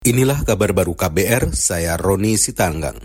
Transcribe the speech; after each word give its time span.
Inilah 0.00 0.48
kabar 0.48 0.72
baru 0.72 0.96
KBR, 0.96 1.52
saya 1.52 2.00
Roni 2.00 2.40
Sitanggang. 2.40 2.96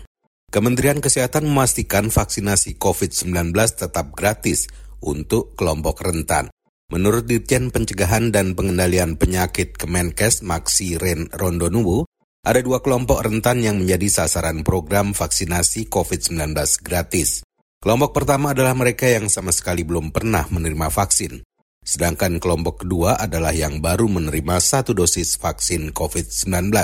Kementerian 0.48 1.04
Kesehatan 1.04 1.44
memastikan 1.44 2.08
vaksinasi 2.08 2.80
COVID-19 2.80 3.52
tetap 3.52 4.16
gratis 4.16 4.64
untuk 5.04 5.52
kelompok 5.60 6.00
rentan. 6.00 6.48
Menurut 6.88 7.28
Dirjen 7.28 7.68
Pencegahan 7.68 8.32
dan 8.32 8.56
Pengendalian 8.56 9.20
Penyakit 9.20 9.76
Kemenkes 9.76 10.40
Maksi 10.40 10.96
Ren 10.96 11.28
Rondonuwu, 11.36 12.08
ada 12.48 12.64
dua 12.64 12.80
kelompok 12.80 13.20
rentan 13.28 13.60
yang 13.60 13.76
menjadi 13.76 14.24
sasaran 14.24 14.64
program 14.64 15.12
vaksinasi 15.12 15.92
COVID-19 15.92 16.56
gratis. 16.80 17.44
Kelompok 17.76 18.16
pertama 18.16 18.56
adalah 18.56 18.72
mereka 18.72 19.04
yang 19.04 19.28
sama 19.28 19.52
sekali 19.52 19.84
belum 19.84 20.16
pernah 20.16 20.48
menerima 20.48 20.88
vaksin. 20.88 21.44
Sedangkan 21.86 22.42
kelompok 22.42 22.82
kedua 22.82 23.14
adalah 23.14 23.54
yang 23.54 23.78
baru 23.78 24.10
menerima 24.10 24.58
satu 24.58 24.90
dosis 24.90 25.38
vaksin 25.38 25.94
COVID-19. 25.94 26.74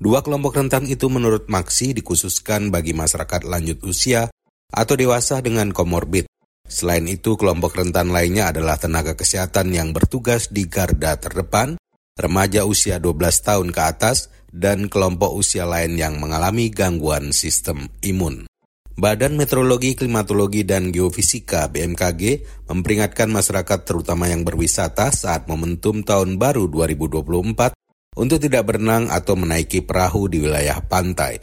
Dua 0.00 0.24
kelompok 0.24 0.56
rentan 0.56 0.88
itu 0.88 1.12
menurut 1.12 1.52
Maksi 1.52 1.92
dikhususkan 1.92 2.72
bagi 2.72 2.96
masyarakat 2.96 3.44
lanjut 3.44 3.84
usia 3.84 4.32
atau 4.72 4.96
dewasa 4.96 5.44
dengan 5.44 5.76
komorbid. 5.76 6.24
Selain 6.64 7.04
itu, 7.04 7.36
kelompok 7.36 7.76
rentan 7.76 8.08
lainnya 8.08 8.48
adalah 8.48 8.80
tenaga 8.80 9.12
kesehatan 9.12 9.76
yang 9.76 9.92
bertugas 9.92 10.48
di 10.48 10.70
garda 10.70 11.20
terdepan, 11.20 11.76
remaja 12.16 12.64
usia 12.64 12.96
12 12.96 13.44
tahun 13.44 13.68
ke 13.76 13.82
atas, 13.82 14.32
dan 14.48 14.90
kelompok 14.90 15.36
usia 15.36 15.68
lain 15.68 16.00
yang 16.00 16.16
mengalami 16.16 16.72
gangguan 16.72 17.34
sistem 17.36 17.92
imun. 18.00 18.49
Badan 19.00 19.32
Meteorologi, 19.40 19.96
Klimatologi, 19.96 20.60
dan 20.60 20.92
Geofisika 20.92 21.72
BMKG 21.72 22.44
memperingatkan 22.68 23.32
masyarakat 23.32 23.88
terutama 23.88 24.28
yang 24.28 24.44
berwisata 24.44 25.08
saat 25.08 25.48
momentum 25.48 26.04
tahun 26.04 26.36
baru 26.36 26.68
2024 26.68 27.72
untuk 28.20 28.36
tidak 28.36 28.68
berenang 28.68 29.08
atau 29.08 29.40
menaiki 29.40 29.88
perahu 29.88 30.28
di 30.28 30.44
wilayah 30.44 30.84
pantai. 30.84 31.40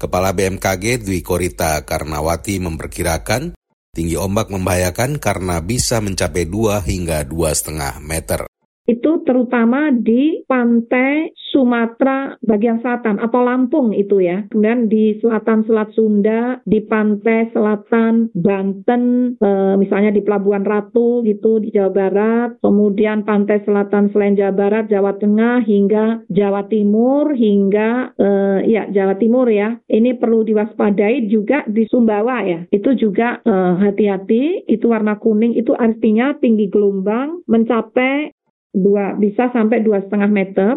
Kepala 0.00 0.32
BMKG 0.32 1.04
Dwi 1.04 1.20
Korita 1.20 1.76
Karnawati 1.84 2.56
memperkirakan 2.64 3.52
tinggi 3.92 4.16
ombak 4.16 4.48
membahayakan 4.48 5.20
karena 5.20 5.60
bisa 5.60 6.00
mencapai 6.00 6.48
2 6.48 6.88
hingga 6.88 7.20
2,5 7.28 8.00
meter 8.00 8.48
itu 8.84 9.24
terutama 9.24 9.88
di 9.94 10.44
pantai 10.44 11.32
Sumatera 11.54 12.34
bagian 12.42 12.82
selatan 12.82 13.22
atau 13.22 13.46
Lampung 13.46 13.94
itu 13.94 14.18
ya. 14.18 14.42
Kemudian 14.50 14.90
di 14.90 15.14
selatan 15.22 15.62
Selat 15.62 15.94
Sunda, 15.94 16.58
di 16.66 16.82
pantai 16.82 17.46
selatan 17.54 18.34
Banten, 18.34 19.34
e, 19.38 19.50
misalnya 19.78 20.10
di 20.10 20.18
Pelabuhan 20.26 20.66
Ratu 20.66 21.22
gitu 21.22 21.62
di 21.62 21.70
Jawa 21.70 21.94
Barat, 21.94 22.50
kemudian 22.58 23.22
pantai 23.22 23.62
selatan 23.62 24.10
selain 24.10 24.34
Jawa 24.34 24.50
Barat, 24.50 24.84
Jawa 24.90 25.14
Tengah 25.14 25.62
hingga 25.62 26.26
Jawa 26.26 26.66
Timur 26.66 27.30
hingga 27.38 28.18
e, 28.18 28.28
ya 28.66 28.90
Jawa 28.90 29.14
Timur 29.14 29.46
ya. 29.46 29.78
Ini 29.86 30.18
perlu 30.18 30.42
diwaspadai 30.42 31.30
juga 31.30 31.62
di 31.70 31.86
Sumbawa 31.86 32.42
ya. 32.42 32.66
Itu 32.74 32.98
juga 32.98 33.38
eh, 33.46 33.74
hati-hati, 33.78 34.66
itu 34.66 34.90
warna 34.90 35.22
kuning 35.22 35.54
itu 35.54 35.70
artinya 35.70 36.34
tinggi 36.42 36.66
gelombang 36.66 37.46
mencapai 37.46 38.33
dua 38.74 39.14
bisa 39.14 39.48
sampai 39.54 39.80
dua 39.86 40.02
setengah 40.02 40.28
meter. 40.28 40.74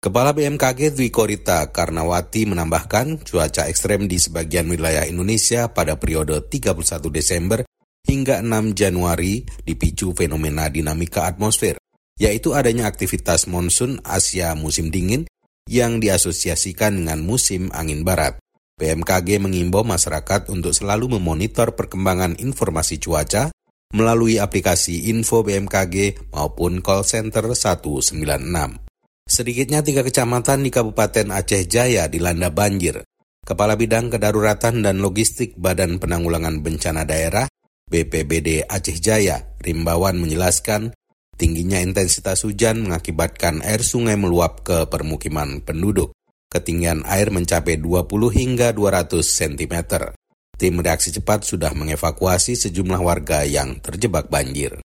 Kepala 0.00 0.32
BMKG 0.32 0.96
Dwi 0.96 1.12
Korita 1.12 1.68
Karnawati 1.68 2.48
menambahkan 2.48 3.20
cuaca 3.20 3.68
ekstrem 3.68 4.08
di 4.08 4.16
sebagian 4.16 4.64
wilayah 4.64 5.04
Indonesia 5.04 5.68
pada 5.68 6.00
periode 6.00 6.40
31 6.48 7.04
Desember 7.12 7.60
hingga 8.08 8.40
6 8.40 8.72
Januari 8.72 9.44
dipicu 9.60 10.16
fenomena 10.16 10.72
dinamika 10.72 11.28
atmosfer, 11.28 11.76
yaitu 12.16 12.56
adanya 12.56 12.88
aktivitas 12.88 13.44
monsun 13.44 14.00
Asia 14.00 14.56
musim 14.56 14.88
dingin 14.88 15.28
yang 15.68 16.00
diasosiasikan 16.00 16.96
dengan 16.96 17.20
musim 17.20 17.68
angin 17.76 18.00
barat. 18.00 18.40
BMKG 18.80 19.36
mengimbau 19.36 19.84
masyarakat 19.84 20.48
untuk 20.48 20.72
selalu 20.72 21.20
memonitor 21.20 21.76
perkembangan 21.76 22.40
informasi 22.40 22.96
cuaca 22.96 23.52
melalui 23.90 24.38
aplikasi 24.38 25.10
info 25.10 25.42
BMKG 25.42 26.30
maupun 26.30 26.78
call 26.82 27.02
center 27.02 27.50
196. 27.50 28.14
Sedikitnya 29.30 29.82
tiga 29.86 30.02
kecamatan 30.02 30.66
di 30.66 30.70
Kabupaten 30.74 31.30
Aceh 31.34 31.66
Jaya 31.70 32.10
dilanda 32.10 32.50
banjir. 32.50 33.06
Kepala 33.46 33.74
Bidang 33.74 34.10
Kedaruratan 34.10 34.82
dan 34.82 35.02
Logistik 35.02 35.58
Badan 35.58 35.98
Penanggulangan 35.98 36.62
Bencana 36.62 37.02
Daerah 37.02 37.46
BPBD 37.90 38.66
Aceh 38.70 38.98
Jaya, 39.02 39.58
Rimbawan 39.58 40.14
menjelaskan 40.22 40.94
tingginya 41.34 41.82
intensitas 41.82 42.46
hujan 42.46 42.86
mengakibatkan 42.86 43.66
air 43.66 43.82
sungai 43.82 44.14
meluap 44.14 44.62
ke 44.62 44.86
permukiman 44.86 45.66
penduduk. 45.66 46.14
Ketinggian 46.50 47.02
air 47.06 47.30
mencapai 47.30 47.78
20 47.78 48.06
hingga 48.34 48.74
200 48.74 49.22
cm. 49.22 49.74
Tim 50.60 50.76
reaksi 50.84 51.08
cepat 51.08 51.48
sudah 51.48 51.72
mengevakuasi 51.72 52.52
sejumlah 52.52 53.00
warga 53.00 53.48
yang 53.48 53.80
terjebak 53.80 54.28
banjir. 54.28 54.76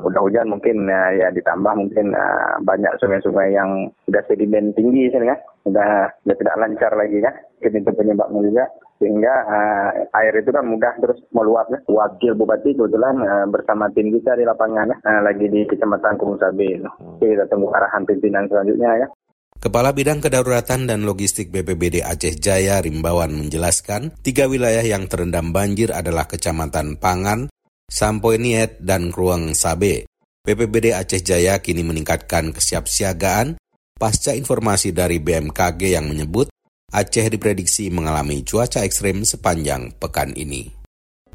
Udah 0.00 0.24
hujan 0.24 0.48
mungkin 0.48 0.88
ya, 0.88 1.12
ya 1.20 1.28
ditambah 1.28 1.68
mungkin 1.76 2.16
uh, 2.16 2.56
banyak 2.64 2.96
sungai-sungai 2.96 3.52
yang 3.52 3.92
sudah 4.08 4.24
sedimen 4.24 4.72
tinggi 4.72 5.12
sini 5.12 5.28
kan, 5.28 5.36
sudah, 5.68 6.08
sudah 6.24 6.36
tidak 6.40 6.56
lancar 6.56 6.92
lagi 6.96 7.20
kan, 7.20 7.34
itu 7.60 7.92
penyebabnya 7.92 8.40
juga 8.40 8.64
sehingga 9.04 9.34
uh, 9.44 9.88
air 10.16 10.32
itu 10.32 10.48
kan 10.48 10.64
mudah 10.64 10.96
terus 10.96 11.20
meluap 11.36 11.68
ya. 11.76 11.78
Wakil 11.92 12.32
Bupati 12.32 12.72
kebetulan 12.72 13.20
uh, 13.20 13.44
bersama 13.52 13.92
tim 13.92 14.08
kita 14.08 14.32
di 14.32 14.48
lapangan 14.48 14.88
ya, 14.88 14.96
uh, 14.96 15.20
lagi 15.28 15.44
di 15.44 15.68
Kecamatan 15.68 16.16
Gunung 16.16 16.40
Sabe. 16.40 16.80
Kita 17.20 17.44
tunggu 17.52 17.68
arahan 17.76 18.08
pimpinan 18.08 18.48
selanjutnya 18.48 19.04
ya. 19.04 19.08
Kepala 19.58 19.90
Bidang 19.90 20.22
Kedaruratan 20.22 20.86
dan 20.86 21.02
Logistik 21.02 21.50
BPBD 21.50 21.98
Aceh 22.06 22.38
Jaya 22.38 22.78
Rimbawan 22.78 23.34
menjelaskan, 23.34 24.14
tiga 24.22 24.46
wilayah 24.46 24.86
yang 24.86 25.10
terendam 25.10 25.50
banjir 25.50 25.90
adalah 25.90 26.30
Kecamatan 26.30 26.94
Pangan, 26.94 27.50
Sampoiniet, 27.90 28.78
dan 28.78 29.10
Kruang 29.10 29.58
Sabe. 29.58 30.06
BPBD 30.46 30.94
Aceh 30.94 31.26
Jaya 31.26 31.58
kini 31.58 31.82
meningkatkan 31.82 32.54
kesiapsiagaan 32.54 33.58
pasca 33.98 34.30
informasi 34.30 34.94
dari 34.94 35.18
BMKG 35.18 35.90
yang 35.90 36.06
menyebut 36.06 36.54
Aceh 36.94 37.26
diprediksi 37.26 37.90
mengalami 37.90 38.46
cuaca 38.46 38.86
ekstrim 38.86 39.26
sepanjang 39.26 39.90
pekan 39.98 40.38
ini. 40.38 40.70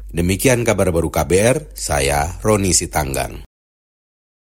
Demikian 0.08 0.64
kabar 0.64 0.88
baru 0.88 1.12
KBR, 1.12 1.76
saya 1.76 2.40
Roni 2.40 2.72
Sitanggang. 2.72 3.43